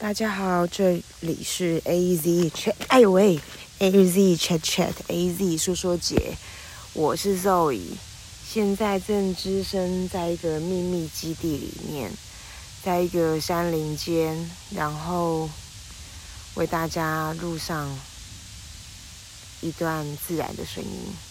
[0.00, 3.40] 大家好，这里是 A Z Chat，哎呦喂
[3.80, 6.36] ，A Z Chat Chat A Z 说说姐，
[6.92, 7.82] 我是 Zoe，
[8.48, 12.12] 现在正置身在一个秘密基地里面，
[12.80, 15.50] 在一个山林间，然后
[16.54, 17.98] 为大家录上
[19.60, 21.27] 一段自然的声音。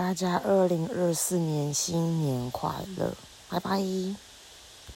[0.00, 3.12] 大家二零二四年新年快乐，
[3.50, 3.78] 拜拜。